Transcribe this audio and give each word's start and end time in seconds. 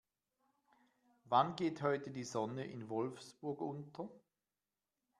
Wann 1.25 1.55
geht 1.55 1.83
heute 1.83 2.09
die 2.09 2.23
Sonne 2.23 2.65
in 2.65 2.89
Wolfsburg 2.89 3.61
unter? 3.61 4.09